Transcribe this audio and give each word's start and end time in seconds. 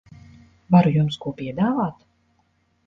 Varu 0.75 0.95
jums 0.95 1.21
ko 1.27 1.35
piedāvāt? 1.43 2.05